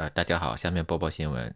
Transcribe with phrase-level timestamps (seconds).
[0.00, 1.54] 呃，大家好，下面播报新闻。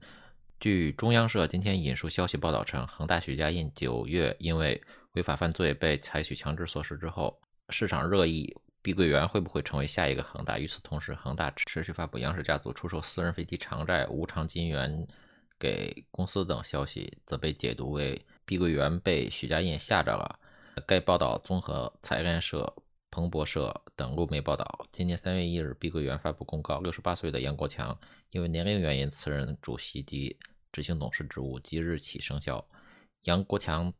[0.60, 4.78] 据中央社今天引述消息报道称，恒大许家印九月因为
[5.12, 10.58] 违法犯罪被采取强制措施之后，市场热议碧桂园会不会成为下一个恒大。
[10.58, 15.08] 与此同时，恒大持续发布杨氏家族出售私人飞机偿债、无偿金援
[15.58, 20.38] 给公司等消息，则被解读为碧桂园被许家印吓着了。
[20.86, 22.70] 该报道综合财联社。
[23.14, 27.96] 彭博社等路媒报道，今年三月一日，碧桂园发布公告，六十八岁的杨国强
[28.30, 30.36] 因为年龄原因辞任主席及
[30.72, 32.66] 执行董事职务，即日起生效。
[33.22, 33.94] 杨国强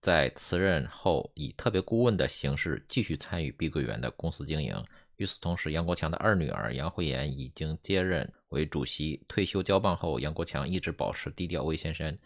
[0.00, 4.74] 在辞任后，以特别顾问的形式继续参与碧桂园的公司经营。
[5.16, 9.22] 与此同时，杨国强的二女儿杨慧妍已经接任为主席。
[9.28, 12.18] 退休交棒后，杨国强一直保持低调微先生。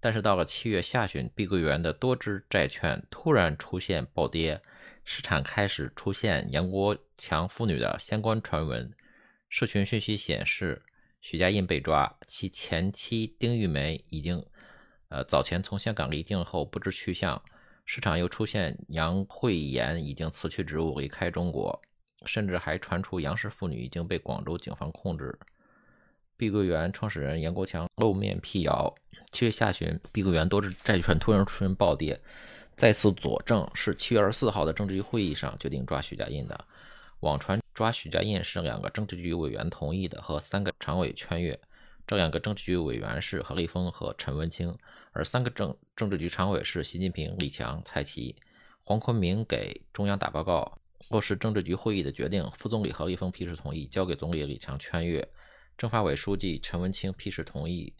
[0.00, 4.60] 但是到了七月下旬，碧桂园的多只债券突然出现暴跌。
[5.04, 8.90] 市场开始出现杨国强父女的相关传闻，
[9.50, 10.82] 社群讯息显示
[11.20, 14.44] 许家印被抓，其前妻丁玉梅已经，
[15.08, 17.40] 呃早前从香港离境后不知去向。
[17.86, 21.78] 市场又出现杨慧妍已经辞去职务离开中国，
[22.24, 25.38] 甚至还传出杨氏父女已经被广州警方控制。
[26.38, 28.92] 碧桂园创始人杨国强露面辟谣，
[29.32, 32.18] 七月下旬，碧桂园多只债券突然出现暴跌。
[32.76, 36.64] 再次佐证是七月二十四号的政治局会议上决定抓许家印的。
[37.20, 41.58] 网传抓许家印是两个政治局委员同意的，和三个常委圈阅。
[42.06, 44.76] 这两个政治局委员是何立峰和陈文清，
[45.12, 48.36] 而三个政政治局常委是习近平、李强、蔡奇。
[48.82, 50.78] 黄坤明给中央打报告，
[51.10, 52.46] 落实政治局会议的决定。
[52.58, 55.26] 副总理何立峰批示同意，交给总理李强圈阅。
[55.78, 57.94] 政法委书记陈文清批示同意，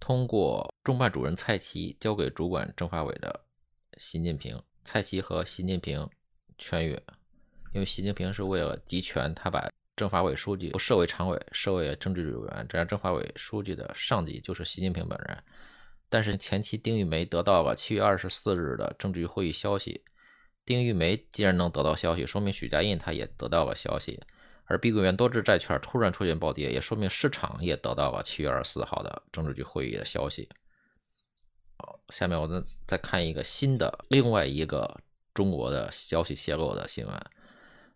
[0.00, 3.44] 通过中办主任蔡奇交给主管政法委的。
[4.00, 6.08] 习近平、蔡奇和习近平
[6.56, 6.94] 签约，
[7.74, 15.36] 因为习近平是为了集权，他把政法委书记不设为常委，设为政治委员，这样政法委书记的上级就是习近平本人。
[16.08, 20.02] 但是前期丁玉梅得到了七月二十四日的政治局会议消息，
[20.64, 24.18] 丁玉梅既然能得到消息，说明许家印他也得到了消息。
[24.64, 30.48] 而碧桂园多只债券突然出现暴跌，也说明市场也得到了七月二十四号的政治局会议的消息。
[32.08, 35.00] 下面我们再看一个新的另外一个
[35.34, 37.14] 中国的消息泄露的新闻。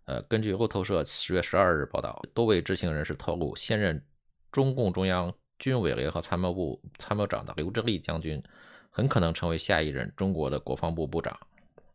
[0.06, 4.04] 呃，根据路透社十月十二日报道，多位知情人士透露，现任
[4.52, 8.42] 中共中央军委联合参谋部参谋长的刘振立将军
[8.90, 11.38] 很可能成为下一任中国的国防部部长。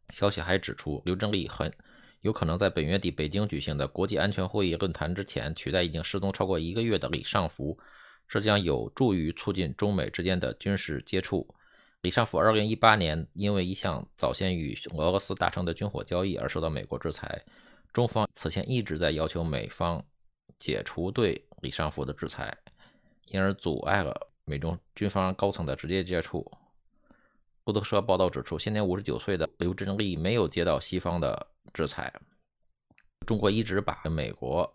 [0.10, 1.72] 消息还指出，刘振立很
[2.22, 7.78] 有可能在本月底北京举行的国际安全会议论坛之前取代已经失踪超过一个月的李尚福，
[8.28, 11.48] 这将有助于促进中美之间的军事接触。
[12.02, 17.44] 李尚福二零一八年因为一项早先与俄罗斯达成的军火交易而受到美国制裁，
[17.92, 20.02] 中方此前一直在要求美方
[20.58, 22.58] 解除对李尚福的制裁，
[23.26, 26.50] 因而阻碍了美中军方高层的直接接触。
[27.66, 32.14] 路透社报道指出，现年五十九岁的刘振立没有接到西方的制裁，
[33.28, 34.74] 中国一直把美国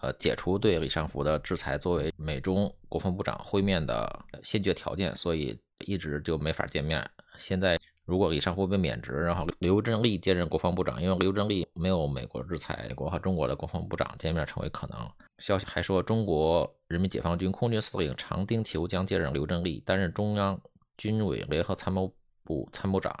[0.00, 5.58] 呃解除对李尚福的制裁作为美中国防部长会面的先决条件，所以。
[5.86, 7.06] 一直就没法见面。
[7.36, 14.96] 现在如果李尚福被免职，然后刘振立接任国防部长，因为刘振立没有美国制裁，美国和中国的国防部长见面成为可能。
[15.38, 20.58] 消息还说，中国人民解放军空军司令常丁球将接任刘振立，担任中央
[20.96, 22.10] 军委联合参谋
[22.44, 23.12] 部参谋长。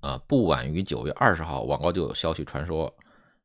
[0.00, 2.94] 啊，不晚于九月二十号，网高就有消息传说。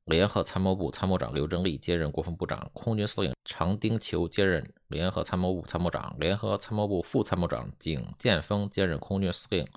[0.08, 9.68] 联合参谋部参谋长刘振立接任国防部长，空军司令常丁球接任联合参谋部参谋长，联合参谋部副参谋长景建峰接任空军司令。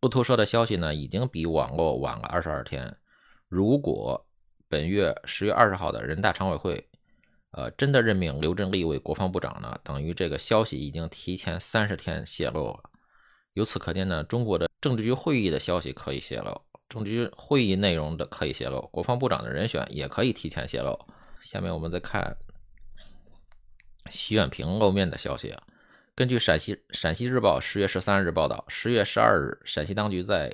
[0.00, 2.96] 路透社的消息呢，已经比网络晚了二十二天。
[3.48, 4.26] 如果
[4.68, 6.88] 本月十月二十号的人大常委会，
[7.52, 12.90] 呃，真的任命刘振立为国防部长呢，等于这个消息已经提前三十天泄露了。
[13.52, 16.60] 由此可见呢，中国的政治局会议的消息可以泄露。
[16.90, 20.98] 政治局会议内容的可以泄露，国防部长的人选也可以提前泄露。
[21.40, 22.36] 下面我们再看
[24.10, 25.62] 徐远平露面的消息啊。
[26.16, 30.52] 根据陕西陕西日报十月十三日报道，十月十二日，陕西当局在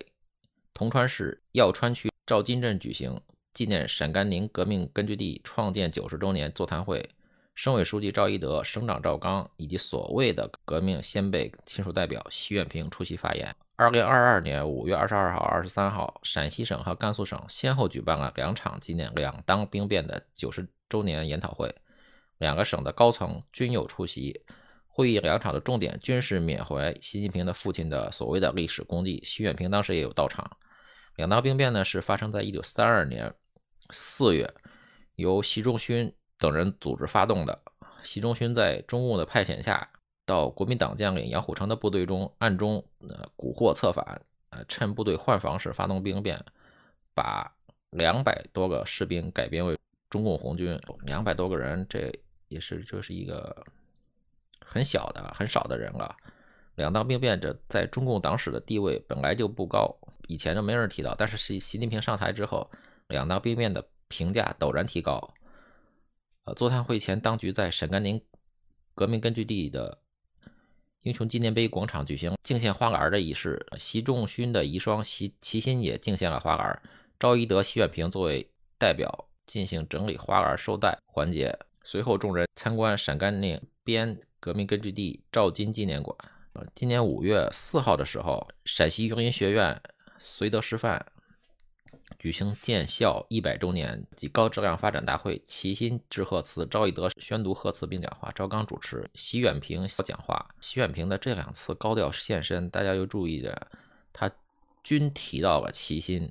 [0.74, 3.18] 铜川市耀川区赵金镇举行
[3.54, 7.08] 纪念陕甘宁革命根据地创建九十周年座谈会，
[7.56, 13.56] 省委书记赵一德、省长赵刚以及所谓的革命先辈亲属代表习远平出席发言。
[13.76, 21.74] 二零二二年五月二十二号、二十三号，陕西省和甘肃省先后举办了两场纪念两当兵变的九十周年研讨会，
[22.36, 24.38] 两个省的高层均有出席。
[24.86, 30.46] 会议两场的重点均是缅怀习近平的父亲的所谓的历史功绩，习远平当时也有到场。
[31.16, 33.32] 两当兵变呢是发生在一九三二年
[33.88, 34.52] 四月，
[35.14, 37.58] 由习仲勋等人组织发动的。
[38.02, 39.88] 习仲勋在中共的派遣下，
[40.24, 46.44] 到国民党将领杨虎城的部队中暗中呃蛊惑策反，呃趁部队换防时发动兵变，
[47.14, 47.52] 把
[47.90, 49.76] 两百多个士兵改编为
[50.08, 50.78] 中共红军。
[51.02, 52.12] 两百多个人，这
[52.48, 53.64] 也是就是一个
[54.60, 56.14] 很小的、很少的人了。
[56.76, 59.96] 两党兵变者在中共党史的地位本来就不高，
[60.28, 61.14] 以前就没人提到。
[61.16, 62.70] 但是习习近平上台之后，
[63.08, 65.34] 两党兵变的评价陡然提高。
[66.46, 68.20] 呃，座谈会前，当局在陕甘宁
[68.94, 69.98] 革命根据地的
[71.02, 76.82] 英雄纪念碑广场举行敬献花篮的仪式，习仲勋的遗孀习齐心也敬献了花篮，
[77.18, 78.48] 赵一德、习远平作为
[78.78, 81.52] 代表进行整理花篮收袋环节。
[81.82, 86.16] 随后，众人参观陕甘宁边革命根据地赵金纪念馆。
[86.76, 89.82] 今年五月四号的时候，陕西榆林学院
[90.20, 91.04] 绥德师范。
[92.26, 100.44] 举行建校一百周年及高质量发展大会，齐心致贺词，赵一德宣读贺词并讲话，赵刚主持，习远平讲话。
[100.58, 103.68] 习远平的这两次高调现身，大家又注意着，
[104.12, 104.28] 他
[104.82, 106.28] 均提到了齐心。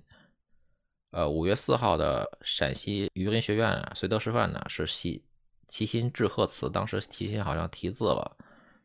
[1.11, 5.23] 呃，五月四号的陕西榆林学院绥德师范呢，是习
[5.69, 8.35] 齐心致贺词，当时齐心好像题字了。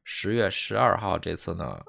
[0.05, 1.85] 十月十二号这次呢，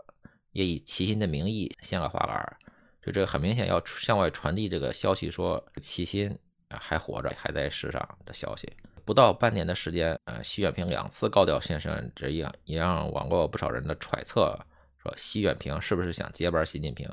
[0.52, 2.58] 也以齐心的名义献了花篮。
[3.02, 6.38] 就这个很明显要向外传递这个消息，说齐心
[6.70, 8.72] 还活着，还在世上的消息。
[9.04, 14.56] 不到半年的时间，呃，习远平两次高调现身，这样也让网络不少人的揣测，
[15.02, 17.10] 说习远平是不是想接班习近平？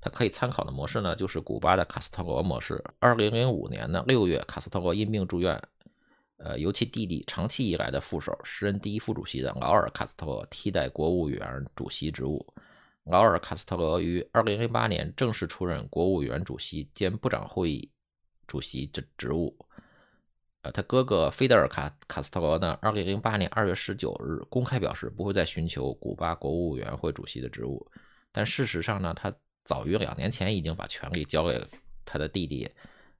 [0.00, 2.82] 他可以参考的模式呢，就是古巴的卡斯特罗模式。
[3.00, 5.60] 二零零五年呢六月，卡斯特罗因病住院，
[6.36, 12.46] 呃，由其弟弟长期以来的副手，时任第一副主席的劳尔·卡斯特罗替代国务院主席职务。
[13.04, 17.90] 劳尔·卡斯特罗于2008年正式出任国务院主席兼部长会议
[18.46, 19.54] 主席职职务。
[20.62, 27.86] 呃，他哥哥菲德尔·卡卡斯特罗呢，2008年2月19日公开表示不会再寻求古巴国务委员会主席的职务。
[28.32, 29.30] 但事实上呢，他
[29.64, 31.68] 早于两年前已经把权力交给了
[32.06, 32.66] 他的弟弟，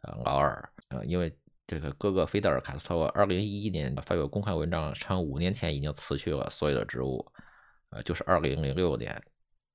[0.00, 0.66] 呃，劳尔。
[0.88, 1.30] 呃，因为
[1.66, 7.30] 这个哥哥菲德尔·卡斯特罗2011年发表公开文章称，五年前已经辞去了所有的职务，
[7.90, 9.22] 呃，就是2006年。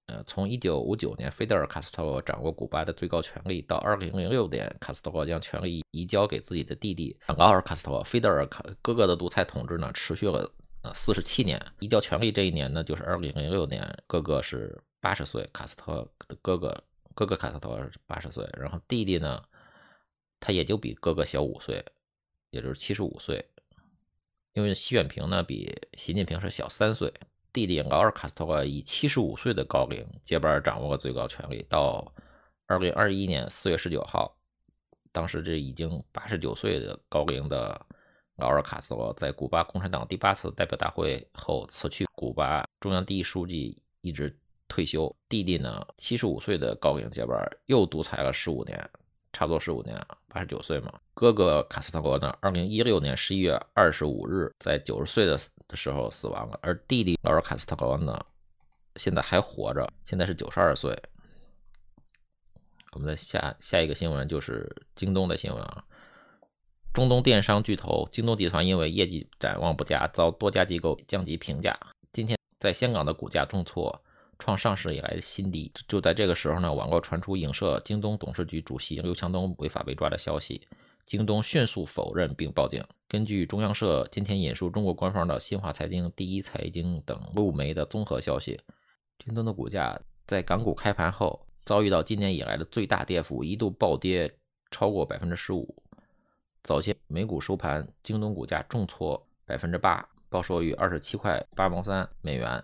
[0.10, 10.52] 呃，从1959年菲德尔·卡斯特罗掌握古巴的最高权力，到2006年卡斯特罗将权力移交给自己的弟弟劳尔·卡斯特罗，菲德尔卡哥哥的独裁统治呢，持续了
[10.82, 11.64] 呃47年。
[11.80, 16.84] 移交权力这一年呢，就是2006年，哥哥是80岁，卡斯特的哥哥
[17.14, 19.44] 哥哥卡斯特罗是80岁，然后弟弟呢，
[20.40, 21.86] 他也就比哥哥小五岁，
[22.50, 23.46] 也就是75岁，
[24.54, 27.14] 因为习远平呢比习近平是小三岁。
[27.52, 31.66] 弟弟劳尔·卡斯特罗以七十五岁的高龄接班掌握了最高权力。
[31.70, 32.14] 到
[32.68, 34.36] 二零二一年四月十九号，
[35.12, 37.80] 当时这已经八十九岁的高龄的
[38.36, 44.38] 劳尔·卡斯特罗在古巴共产党第八次代表大会后辞去古巴中央第一书记，一直
[44.68, 45.14] 退休。
[45.28, 47.36] 弟弟呢，七十五岁的高龄接班，
[47.66, 48.90] 又独裁了十五年。
[49.40, 49.98] 差不多十五年，
[50.28, 50.92] 八十九岁嘛。
[51.14, 56.60] 哥哥卡斯特罗呢，二零一六年十一月二十五日在九十岁的的时候死亡了。
[56.62, 58.20] 而弟弟劳尔卡斯特罗呢，
[58.98, 60.94] 现在还活着，现在是九十二岁。
[62.92, 65.86] 我们的下下一个新闻就是京东的新闻啊。
[66.92, 71.80] 中东电商巨头京东集团因为业绩展望不佳，遭多家机构降级评价。
[72.12, 74.04] 今天在香港的股价重挫。
[74.40, 75.72] 创上市以来的新低。
[75.88, 80.66] 就在这个时候呢，网络传出影射京东董事局主席刘强东违法被抓的消息，
[81.06, 82.84] 京东迅速否认并报警。
[83.08, 88.60] 根据中央社今天引述中国官方的新华财经、第一财经等路媒的综合消息，
[89.24, 94.34] 京东的股价在港股开盘后遭遇到今年以来的最大跌幅，一度暴跌
[94.72, 95.76] 超过百分之十五。
[96.64, 102.64] 早些美股收盘，京东股价重挫百分之八，报收于二十七块八毛三美元。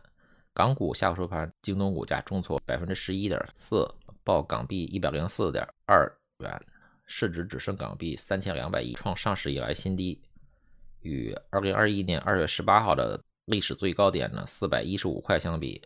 [0.55, 3.85] 港股下午收盘，京东股价重挫百分之十一点四，
[4.23, 6.09] 报港币一百零四点二
[6.39, 6.49] 元，
[7.05, 10.17] 市值只剩港币三千两百亿，创上市以来新低。
[11.01, 15.81] 与二零二一年二月十八号的历史最高点呢四百一十五块相比，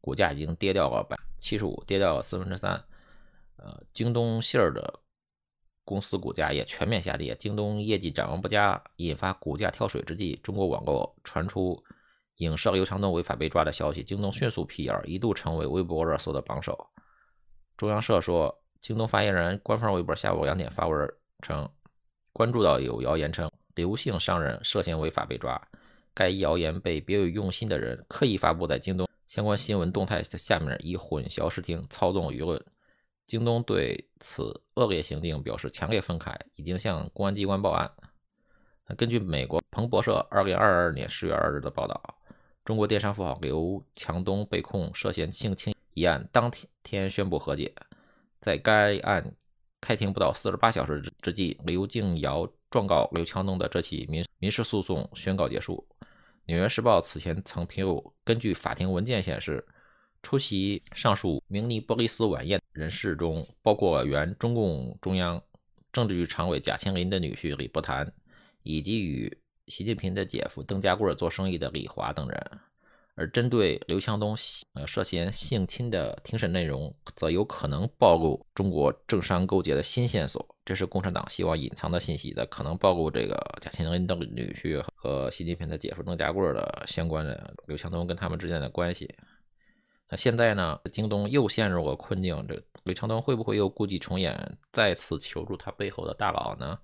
[0.00, 2.82] 股价已经跌掉了百七十五，跌掉了四分之三。
[3.56, 4.98] 呃，京东信儿的
[5.84, 7.34] 公司股价也全面下跌。
[7.34, 11.84] 京东业绩展望不佳，引发股价跳水之际，中国网购传出。
[12.36, 16.86] 影射刘强东违法被抓的消息，京东迅速辟谣，一度成为微博热搜的榜首。
[17.76, 21.10] 中央社说，京东发言人官方微博下午两点发文
[21.42, 21.68] 称，
[22.32, 25.60] 关注到有谣言称刘姓商人涉嫌违法被抓，
[26.14, 32.62] 该谣言被别有用心的人刻意发布在京东相关新闻动态下面，以混淆视听、操纵舆论。
[33.26, 37.90] 京东对此恶劣行径表示强烈愤慨，已经向公安机关报案。
[38.96, 42.00] 根据美国彭博社二零二二年十月二日的报道，
[42.66, 47.72] 中国电商富豪刘强东被控涉嫌性侵一案，当天宣布和解。
[48.40, 49.32] 在该案
[49.80, 55.86] 开庭不到四十八小时之际，刘静瑶状告刘强东的这起民民事诉讼宣告结束。
[56.46, 59.64] 《纽约时报》此前曾披露，根据法庭文件显示，
[60.24, 65.40] 出席上述明尼波利斯晚宴人士中，包括原中共中央。
[65.92, 68.12] 政治局常委贾庆林的女婿李伯潭，
[68.64, 72.60] 以及与习近平的姐夫邓家贵做生意的李华等人。
[73.18, 74.36] 而针对刘强东
[74.74, 80.46] 呃涉嫌性侵的庭审内容，则有可能暴露中国政商勾结的新线索。
[80.66, 89.08] 这是共产党希望隐藏的信息的，可能暴露这个贾庆林的女婿和习近平的姐夫邓家贵的相关的刘强东跟他们之间的关系。
[90.10, 90.78] 那现在呢？
[90.92, 96.78] 京东又陷入了困境，这刘强东会不会又故伎重演，再次求助他背后的大佬呢？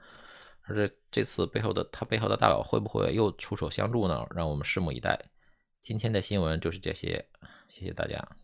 [0.63, 4.27] 而这这次背后的他背后的大佬会不会又出手相助呢？
[4.35, 5.19] 让我们拭目以待。
[5.81, 7.27] 今天的新闻就是这些，
[7.69, 8.42] 谢谢大家。